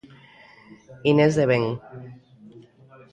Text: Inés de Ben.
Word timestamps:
Inés 1.11 1.37
de 1.41 1.45
Ben. 1.51 1.65